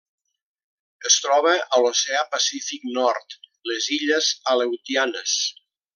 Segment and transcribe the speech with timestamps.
[1.09, 3.37] Es troba a l'Oceà Pacífic nord:
[3.73, 5.37] les Illes Aleutianes.